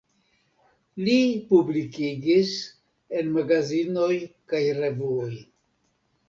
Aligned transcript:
Li 1.07 1.17
publikigis 1.51 2.53
en 3.19 3.29
magazinoj 3.37 4.09
kaj 4.55 4.63
revuoj. 4.81 5.31